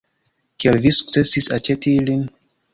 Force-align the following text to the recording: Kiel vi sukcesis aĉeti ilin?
Kiel 0.63 0.79
vi 0.87 0.93
sukcesis 1.01 1.53
aĉeti 1.61 1.97
ilin? 2.01 2.29